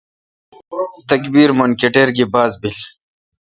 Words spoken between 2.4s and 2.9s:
بیل۔